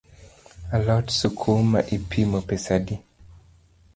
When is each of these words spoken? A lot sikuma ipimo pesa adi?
A 0.75 0.77
lot 0.87 1.07
sikuma 1.19 1.79
ipimo 1.95 2.39
pesa 2.49 2.71
adi? 2.79 2.95